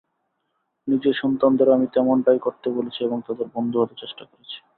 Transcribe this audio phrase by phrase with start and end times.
[0.87, 4.57] নিজের সন্তানদেরও আমি তেমনটাই করতে বলেছি এবং তাদের বন্ধু হতে চেষ্টা করেছি।